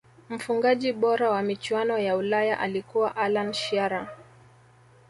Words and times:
mfungaji 0.29 0.93
bora 0.93 1.29
wa 1.29 1.41
michuano 1.41 1.97
ya 1.97 2.17
Ulaya 2.17 2.59
alikuwa 2.59 3.15
allan 3.15 3.53
shearer 3.53 4.07